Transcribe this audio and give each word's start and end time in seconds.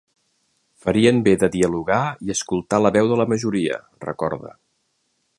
Farien 0.85 1.19
bé 1.27 1.33
de 1.43 1.49
dialogar 1.55 1.99
i 2.29 2.33
escoltar 2.35 2.79
la 2.85 2.91
veu 2.95 3.09
de 3.11 3.19
la 3.21 3.27
majoria, 3.35 3.77
recorda. 4.07 4.55